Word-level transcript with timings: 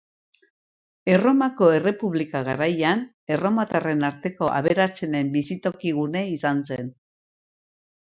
Erromako 1.15 1.67
Errepublika 1.73 2.41
garaian, 2.49 3.05
erromatarren 3.37 4.03
arteko 4.11 4.53
aberatsenen 4.61 5.33
bizitoki 5.39 5.97
gune 6.03 6.29
izan 6.37 6.69
zen. 6.75 6.95